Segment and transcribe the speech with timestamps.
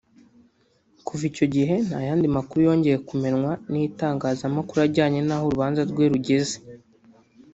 [1.05, 6.55] Kuva icyo gihe nta yandi makuru yongeye kumenywa n’ itangazamakuru ajyanye n’aho urubanza rwe rugeze